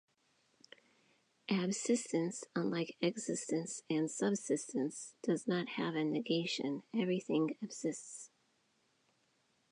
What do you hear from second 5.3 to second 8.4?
not have a negation; everything absists.